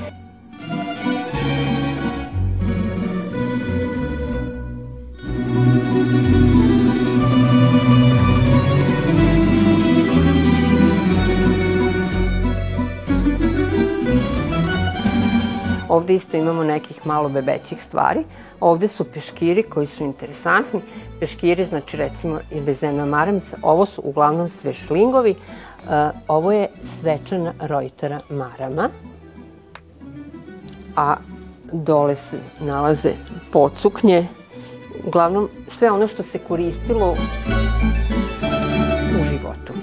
Ovde 16.00 16.16
isto 16.16 16.38
imamo 16.38 16.64
nekih 16.64 17.08
malo 17.08 17.30
bebećih 17.30 17.84
stvari. 17.84 18.24
Ovde 18.60 18.88
su 18.88 19.04
peškiri 19.04 19.64
koji 19.64 19.88
su 19.88 20.04
interesantni. 20.04 20.82
Peškiri, 21.20 21.66
znači 21.66 21.98
recimo 21.98 22.40
i 22.52 22.60
vezena 22.60 23.06
maramica, 23.06 23.58
ovo 23.62 23.86
su 23.86 24.02
uglavnom 24.06 24.50
sve 24.50 24.74
šlingovi. 24.74 25.32
E, 25.32 25.36
ovo 26.28 26.52
je 26.52 26.68
svečana 27.00 27.54
rojtara 27.60 28.20
marama. 28.30 28.90
A 30.96 31.16
dole 31.72 32.16
se 32.16 32.40
nalaze 32.60 33.12
pocuknje. 33.52 34.28
Uglavnom 35.06 35.50
sve 35.68 35.92
ono 35.92 36.08
što 36.08 36.24
se 36.24 36.40
koristilo 36.40 37.12
u 39.20 39.24
životu. 39.30 39.74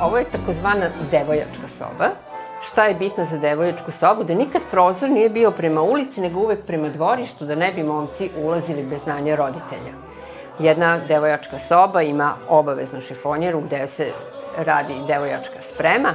Ovo 0.00 0.18
je 0.18 0.24
takozvana 0.24 0.90
devojačka 1.10 1.68
soba 1.78 2.33
šta 2.66 2.84
je 2.86 2.94
bitno 2.94 3.26
za 3.30 3.38
devojačku 3.38 3.90
sobu, 3.90 4.24
da 4.24 4.34
nikad 4.34 4.62
prozor 4.70 5.10
nije 5.10 5.28
bio 5.30 5.50
prema 5.50 5.82
ulici, 5.82 6.20
nego 6.20 6.40
uvek 6.40 6.66
prema 6.66 6.88
dvorištu, 6.88 7.44
da 7.44 7.54
ne 7.54 7.72
bi 7.72 7.82
momci 7.82 8.30
ulazili 8.36 8.82
bez 8.82 9.02
znanja 9.04 9.36
roditelja. 9.36 9.92
Jedna 10.58 10.98
devojačka 10.98 11.58
soba 11.58 12.02
ima 12.02 12.34
obaveznu 12.48 13.00
šifonjeru 13.00 13.60
gde 13.60 13.86
se 13.86 14.12
radi 14.58 14.94
devojačka 15.06 15.62
sprema. 15.62 16.14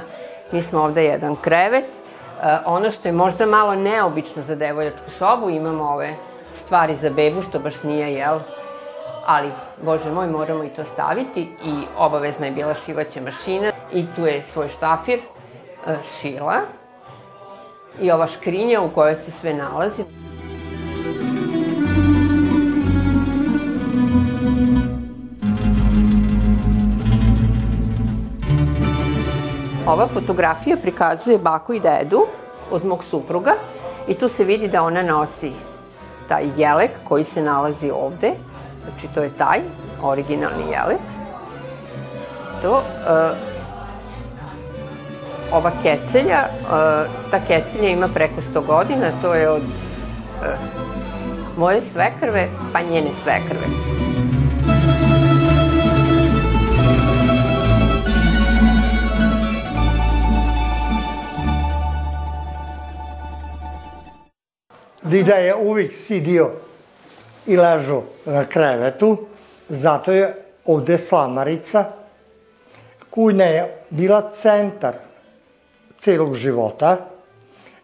Mi 0.52 0.62
smo 0.62 0.82
ovde 0.82 1.04
jedan 1.04 1.36
krevet. 1.36 1.84
E, 1.84 2.58
ono 2.66 2.90
što 2.90 3.08
je 3.08 3.12
možda 3.12 3.46
malo 3.46 3.74
neobično 3.74 4.42
za 4.42 4.54
devojačku 4.54 5.10
sobu, 5.10 5.50
imamo 5.50 5.84
ove 5.84 6.14
stvari 6.64 6.96
za 6.96 7.10
bebu, 7.10 7.42
što 7.42 7.58
baš 7.58 7.82
nije, 7.82 8.12
jel, 8.14 8.38
ali, 9.26 9.50
bože 9.82 10.10
moj, 10.10 10.26
moramo 10.26 10.64
i 10.64 10.68
to 10.68 10.84
staviti 10.84 11.40
i 11.64 11.82
obavezna 11.98 12.46
je 12.46 12.52
bila 12.52 12.74
šivaća 12.74 13.20
mašina 13.20 13.72
i 13.92 14.06
tu 14.16 14.26
je 14.26 14.42
svoj 14.42 14.68
štafir 14.68 15.20
šila 16.04 16.60
i 18.00 18.10
ova 18.10 18.26
škrinja 18.26 18.80
u 18.80 18.90
kojoj 18.90 19.16
se 19.16 19.30
sve 19.30 19.54
nalazi. 19.54 20.04
Ova 29.86 30.06
fotografija 30.06 30.76
prikazuje 30.76 31.38
baku 31.38 31.74
i 31.74 31.80
dedu 31.80 32.26
od 32.70 32.84
mog 32.84 33.04
supruga 33.04 33.54
i 34.08 34.14
tu 34.14 34.28
se 34.28 34.44
vidi 34.44 34.68
da 34.68 34.82
ona 34.82 35.02
nosi 35.02 35.52
taj 36.28 36.44
jelek 36.56 36.90
koji 37.08 37.24
se 37.24 37.42
nalazi 37.42 37.90
ovde. 37.90 38.32
Znači 38.84 39.14
to 39.14 39.22
je 39.22 39.36
taj 39.38 39.60
originalni 40.02 40.64
jelek. 40.70 41.00
To 42.62 42.72
uh, 42.72 43.59
ova 45.52 45.70
kecelja, 45.82 46.40
e, 46.40 46.50
ta 47.30 47.40
kecelja 47.46 47.88
ima 47.88 48.08
preko 48.08 48.40
100 48.40 48.66
godina, 48.66 49.10
to 49.22 49.34
je 49.34 49.48
od 49.50 49.62
e, 49.62 50.56
moje 51.56 51.80
svekrve 51.92 52.48
pa 52.72 52.80
njene 52.82 53.10
svekrve. 53.22 53.66
Dida 65.02 65.34
je 65.34 65.54
uvijek 65.54 65.96
sidio 65.96 66.50
i 67.46 67.56
ležao 67.56 68.02
na 68.26 68.44
krevetu, 68.44 69.18
zato 69.68 70.12
je 70.12 70.34
ovde 70.64 70.98
slamarica. 70.98 71.84
Kujna 73.10 73.44
je 73.44 73.76
bila 73.90 74.30
centar 74.30 75.09
celog 76.00 76.34
života 76.34 76.96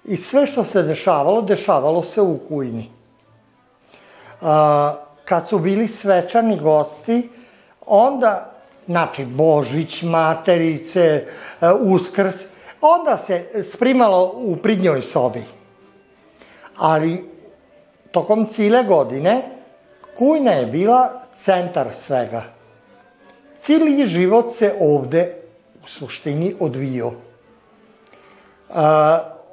i 0.04 0.16
sve 0.16 0.46
što 0.46 0.64
se 0.64 0.82
dešavalo, 0.82 1.42
dešavalo 1.42 2.02
se 2.02 2.20
u 2.20 2.38
kujni. 2.48 2.90
Kad 5.24 5.48
su 5.48 5.58
bili 5.58 5.88
svečani 5.88 6.58
gosti, 6.58 7.30
onda, 7.86 8.52
znači 8.86 9.24
Božić, 9.24 10.02
Materice, 10.02 11.26
Uskrs, 11.80 12.34
onda 12.80 13.18
se 13.18 13.64
sprimalo 13.72 14.32
u 14.36 14.56
pridnjoj 14.56 15.02
sobi. 15.02 15.42
Ali 16.76 17.24
tokom 18.10 18.46
cile 18.46 18.84
godine 18.84 19.42
kujna 20.18 20.52
je 20.52 20.66
bila 20.66 21.22
centar 21.34 21.86
svega. 21.94 22.44
Cili 23.58 24.06
život 24.06 24.50
se 24.50 24.74
ovde 24.80 25.34
u 25.84 25.88
suštini 25.88 26.54
odvijao 26.60 27.12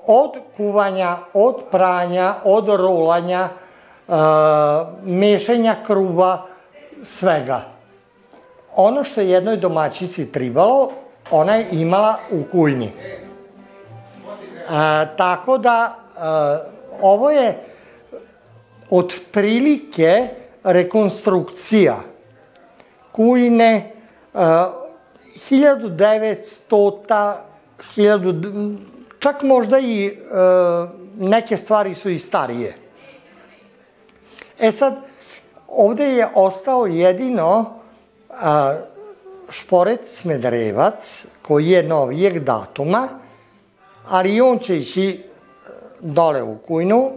od 0.06 0.32
kuvanja, 0.58 1.18
od 1.34 1.64
pranja, 1.72 2.36
od 2.44 2.68
rolanja, 2.68 3.50
mešanja 5.04 5.76
kruva, 5.86 6.46
svega. 7.04 7.62
Ono 8.76 9.04
što 9.04 9.22
je 9.22 9.30
jednoj 9.30 9.58
domaćici 9.58 10.32
tribalo, 10.32 10.92
ona 11.32 11.56
je 11.56 11.68
imala 11.72 12.16
u 12.32 12.44
kujni. 12.52 12.92
A, 14.70 15.06
tako 15.18 15.58
da, 15.58 15.96
a, 16.18 16.60
ovo 17.02 17.32
je 17.32 17.58
otprilike 18.90 20.28
rekonstrukcija 20.64 21.96
kujne 23.12 23.92
a, 24.34 24.70
1900 25.50 27.36
1000 27.96 28.78
Čak 29.24 29.44
možda 29.44 29.80
i 29.80 30.06
e, 30.06 30.12
neke 31.18 31.58
stvari 31.58 31.96
su 31.96 32.10
i 32.10 32.20
starije. 32.20 32.76
E 34.60 34.72
sad, 34.72 34.96
ovde 35.68 36.04
je 36.04 36.28
ostao 36.36 36.86
jedino 36.86 37.80
a, 38.30 38.76
šporet 39.50 40.24
koji 41.42 41.68
je 41.68 41.84
novijeg 41.84 42.40
datuma, 42.40 43.10
ali 44.10 44.42
on 44.42 44.60
će 44.60 44.78
ići 44.78 45.10
e, 45.10 45.20
dole 46.00 46.44
u 46.44 46.58
kujnu, 46.58 47.12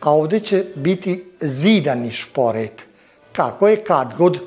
a 0.00 0.12
ovde 0.12 0.40
će 0.40 0.64
biti 0.74 1.32
zidani 1.40 2.10
šporet, 2.12 2.84
kako 3.32 3.68
je 3.68 3.84
kad 3.84 4.14
god 4.18 4.38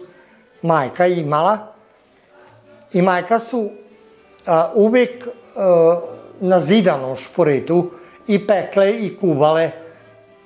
majka 0.62 1.08
imala. 1.08 1.74
I 2.94 3.02
majka 3.02 3.40
su 3.40 3.70
a, 4.46 4.72
uvek 4.76 5.28
a, 5.56 6.17
na 6.40 6.60
zidanom 6.60 7.16
šporetu 7.16 7.90
i 8.28 8.48
pekle 8.48 8.92
i 9.06 9.18
kuvale 9.18 9.72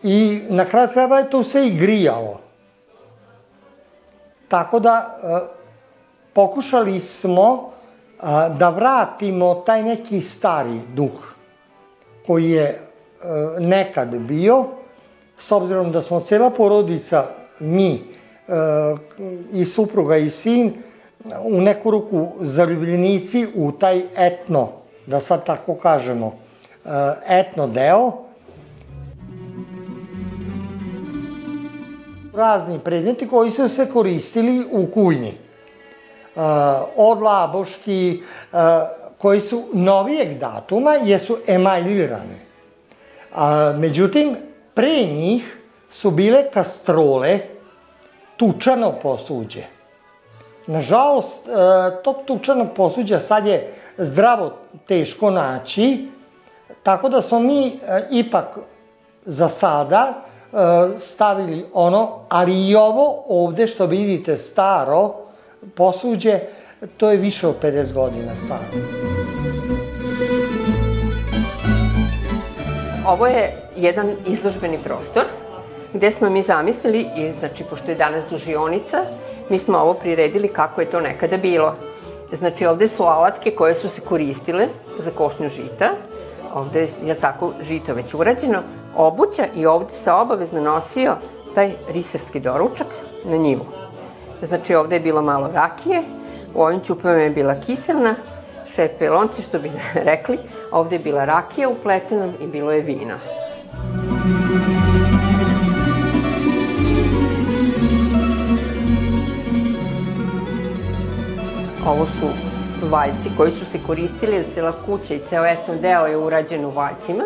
i 0.04 0.42
na 0.50 0.66
kraju 0.66 0.88
krajeva 0.94 1.20
je 1.20 1.30
to 1.30 1.44
se 1.44 1.68
i 1.68 1.78
grijalo. 1.78 2.40
Tako 4.48 4.80
da 4.80 5.18
e, 5.24 5.40
pokušali 6.34 7.00
smo 7.00 7.70
e, 7.70 8.24
da 8.58 8.70
vratimo 8.70 9.56
taj 9.56 9.84
neki 9.84 10.22
stari 10.22 10.80
duh 10.94 11.34
koji 12.28 12.52
je 12.52 12.64
e, 12.64 12.80
nekad 13.60 14.16
bio, 14.20 14.66
s 15.38 15.52
obzirom 15.52 15.92
da 15.92 16.02
smo 16.02 16.20
cela 16.20 16.50
porodica, 16.50 17.26
mi 17.60 18.02
i 19.54 19.66
supruga 19.66 20.18
i 20.18 20.30
sin, 20.30 20.74
u 21.44 21.62
neku 21.62 21.92
ruku 21.92 22.28
zaljubljenici 22.42 23.48
u 23.56 23.72
taj 23.72 24.04
etno 24.18 24.81
da 25.06 25.20
sad 25.20 25.46
tako 25.46 25.76
kažemo, 25.76 26.34
e, 26.86 26.90
etno 27.28 27.68
deo, 27.68 28.12
razni 32.34 32.80
predmeti 32.80 33.28
koji 33.28 33.52
su 33.52 33.70
se 33.70 33.90
koristili 33.90 34.66
u 34.72 34.88
kujnji. 34.94 35.32
E, 35.32 35.38
od 36.96 37.22
laboški, 37.22 38.24
e, 38.54 38.58
koji 39.18 39.42
su 39.42 39.64
novijeg 39.74 40.40
datuma 40.40 40.92
jesu 40.92 41.38
emaljirane. 41.48 42.40
A, 43.36 43.74
međutim, 43.78 44.36
pre 44.74 45.06
njih 45.06 45.58
su 45.92 46.12
bile 46.12 46.52
kastrole, 46.52 47.40
tučano 48.38 48.94
posuđe. 49.02 49.81
Nažalost, 50.68 51.48
e, 51.48 51.52
tog 52.04 52.16
tučanog 52.26 52.68
posuđa 52.76 53.20
sad 53.20 53.46
je 53.46 53.74
zdravo 53.98 54.52
teško 54.88 55.30
naći, 55.30 56.08
tako 56.84 57.10
da 57.10 57.22
smo 57.22 57.40
mi 57.40 57.68
e, 57.68 57.72
ipak 58.12 58.58
za 59.26 59.50
sada 59.50 60.14
e, 60.14 60.56
stavili 61.00 61.66
ono, 61.74 62.20
ali 62.30 62.68
i 62.68 62.76
ovo 62.76 63.24
ovde 63.28 63.68
što 63.68 63.86
vidite 63.86 64.38
staro 64.38 65.14
posuđe, 65.76 66.40
to 66.98 67.12
je 67.12 67.18
više 67.18 67.48
od 67.48 67.56
50 67.62 67.94
godina 67.94 68.32
staro. 68.46 68.86
Ovo 73.08 73.28
je 73.28 73.56
jedan 73.76 74.12
izložbeni 74.28 74.78
prostor 74.84 75.24
gde 75.94 76.12
smo 76.12 76.30
mi 76.30 76.44
zamislili, 76.44 77.06
znači, 77.40 77.64
pošto 77.70 77.92
je 77.92 77.96
danas 77.96 78.24
dužionica, 78.30 78.98
mi 79.52 79.60
smo 79.60 79.78
ovo 79.78 79.94
priredili 79.94 80.48
kako 80.48 80.82
je 80.82 80.90
to 80.90 81.00
nekada 81.00 81.38
bilo. 81.38 81.76
Znači, 82.32 82.66
ovde 82.66 82.88
su 82.88 83.04
alatke 83.04 83.52
koje 83.52 83.76
su 83.76 83.90
se 83.90 84.02
koristile 84.02 84.68
za 85.00 85.12
košnju 85.12 85.50
žita. 85.50 85.90
Ovde 86.54 86.88
je 87.04 87.16
tako 87.16 87.52
žito 87.62 87.94
već 87.94 88.14
urađeno. 88.14 88.60
Obuća 88.96 89.46
i 89.56 89.66
ovde 89.66 89.94
se 89.94 90.12
obavezno 90.12 90.62
nosio 90.62 91.16
taj 91.56 91.74
risarski 91.90 92.40
doručak 92.40 92.88
na 93.26 93.38
njivu. 93.38 93.66
Znači, 94.42 94.76
ovde 94.76 94.96
je 94.96 95.00
bilo 95.00 95.22
malo 95.22 95.50
rakije, 95.54 96.04
u 96.56 96.62
ovim 96.62 96.80
čupama 96.80 97.16
je 97.16 97.30
bila 97.30 97.56
kiselna, 97.56 98.16
šepe 98.76 99.10
lonci, 99.10 99.42
što 99.42 99.60
bi 99.60 99.72
rekli. 100.12 100.40
Ovde 100.72 100.96
je 100.96 101.00
bila 101.00 101.26
rakija 101.26 101.70
u 101.70 101.76
pletenom 101.84 102.34
i 102.42 102.48
bilo 102.48 102.72
je 102.72 102.82
vino. 102.82 103.16
Ovo 112.02 112.10
su 112.20 112.28
valjci 112.90 113.30
koji 113.38 113.52
su 113.52 113.66
se 113.66 113.80
koristili, 113.88 114.36
jer 114.36 114.46
cela 114.54 114.72
kuća 114.86 115.14
i 115.14 115.22
ceo 115.30 115.46
etno 115.46 115.76
deo 115.76 116.06
je 116.06 116.18
urađen 116.18 116.66
u 116.66 116.70
valjcima. 116.70 117.24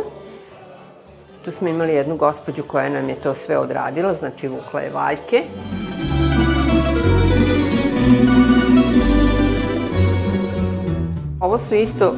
Tu 1.45 1.51
smo 1.51 1.67
imali 1.67 1.93
jednu 1.93 2.17
gospođu 2.17 2.63
koja 2.63 2.89
nam 2.89 3.09
je 3.09 3.15
to 3.15 3.33
sve 3.33 3.57
odradila, 3.57 4.13
znači 4.13 4.47
vukla 4.47 4.81
je 4.81 4.89
valjke. 4.89 5.43
Ovo 11.39 11.57
su 11.57 11.75
isto 11.75 12.15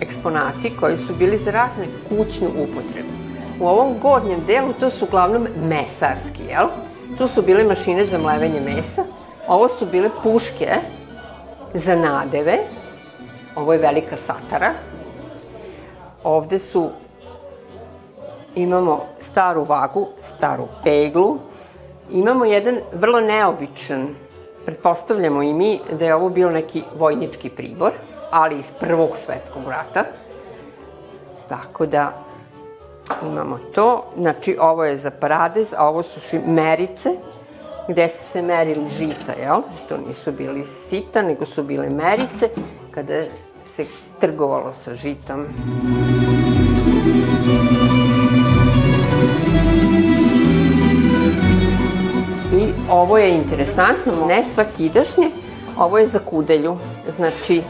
eksponati 0.00 0.76
koji 0.80 0.96
su 0.96 1.14
bili 1.18 1.38
za 1.38 1.50
razne 1.50 1.86
kućnu 2.08 2.48
upotrebu. 2.48 3.12
U 3.60 3.66
ovom 3.66 3.98
gornjem 4.02 4.40
delu 4.46 4.72
to 4.80 4.90
su 4.90 5.04
uglavnom 5.04 5.46
mesarski, 5.68 6.42
jel? 6.48 6.66
Tu 7.18 7.28
su 7.28 7.42
bile 7.42 7.64
mašine 7.64 8.06
za 8.06 8.18
mlevenje 8.18 8.60
mesa, 8.60 9.04
Ovo 9.50 9.68
su 9.78 9.86
bile 9.86 10.10
puške 10.22 10.68
za 11.74 11.96
nadeve. 11.96 12.58
Ovo 13.56 13.72
je 13.72 13.78
velika 13.78 14.16
satara. 14.26 14.72
Ovde 16.24 16.58
su 16.58 16.90
imamo 18.54 19.04
staru 19.20 19.64
vagu, 19.64 20.08
staru 20.20 20.68
peglu. 20.84 21.38
Imamo 22.10 22.44
jedan 22.44 22.78
vrlo 22.92 23.20
neobičan, 23.20 24.08
pretpostavljamo 24.64 25.42
i 25.42 25.52
mi 25.52 25.80
da 25.98 26.04
je 26.04 26.14
ovo 26.14 26.28
bio 26.28 26.50
neki 26.50 26.82
vojnički 26.98 27.50
pribor, 27.50 27.92
ali 28.30 28.58
iz 28.58 28.66
Prvog 28.80 29.16
svetskog 29.16 29.62
rata. 29.68 30.04
Tako 31.48 31.86
da 31.86 32.12
imamo 33.22 33.58
to. 33.74 34.04
Znači, 34.16 34.56
ovo 34.60 34.84
je 34.84 34.96
za 34.96 35.10
paradez, 35.10 35.74
a 35.76 35.88
ovo 35.88 36.02
su 36.02 36.38
merice 36.46 37.10
gde 37.88 38.08
su 38.08 38.24
se 38.32 38.42
merili 38.42 38.88
žita, 38.88 39.32
jel? 39.32 39.62
To 39.88 39.96
nisu 40.08 40.32
bili 40.32 40.66
sita, 40.88 41.22
nego 41.22 41.46
su 41.46 41.62
bile 41.62 41.90
merice, 41.90 42.48
kada 42.90 43.22
se 43.76 43.84
trgovalo 44.20 44.72
sa 44.72 44.94
žitom. 44.94 45.46
I 52.52 52.68
ovo 52.90 53.18
je 53.18 53.30
interesantno, 53.30 54.26
ne 54.28 54.44
svakidašnje, 54.54 55.30
ovo 55.78 55.98
je 55.98 56.06
za 56.06 56.18
kudelju, 56.18 56.76
znači 57.16 57.62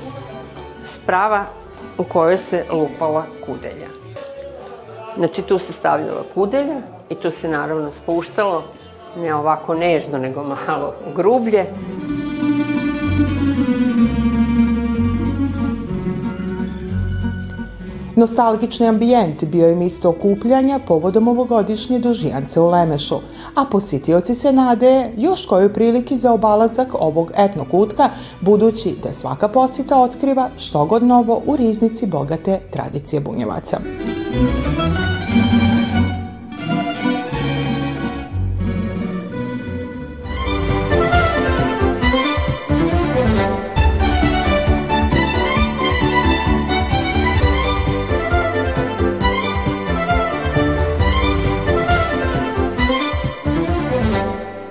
sprava 0.85 1.44
u 1.99 2.05
kojoj 2.05 2.38
se 2.38 2.64
lupala 2.70 3.25
kudelja. 3.46 3.88
Znači 5.16 5.42
tu 5.42 5.59
se 5.59 5.73
stavljala 5.73 6.23
kudelja 6.35 6.81
i 7.09 7.14
tu 7.14 7.31
se 7.31 7.49
naravno 7.49 7.90
spuštalo 7.90 8.64
ne 9.16 9.35
ovako 9.35 9.75
nežno, 9.75 10.18
nego 10.18 10.44
malo 10.44 10.94
grublje. 11.16 11.66
Nostalgični 18.16 18.88
ambijent 18.88 19.44
bio 19.44 19.66
je 19.66 19.75
mjesto 19.75 20.09
okupljanja 20.09 20.79
povodom 20.88 21.29
ovogodišnje 21.29 21.99
dužijance 21.99 22.61
u 22.61 22.68
Lemešu, 22.68 23.16
a 23.55 23.64
posjetioci 23.70 24.35
se 24.35 24.53
nade 24.53 25.11
još 25.16 25.46
koju 25.46 25.73
priliki 25.73 26.16
za 26.16 26.33
obalazak 26.33 26.88
ovog 26.94 27.33
etnokutka, 27.37 28.09
budući 28.40 28.94
da 29.03 29.12
svaka 29.12 29.49
posjeta 29.49 30.03
otkriva 30.03 30.49
što 30.59 30.85
god 30.85 31.03
novo 31.03 31.42
u 31.46 31.57
riznici 31.57 32.07
bogate 32.07 32.59
tradicije 32.70 33.20
bunjevaca. 33.20 33.79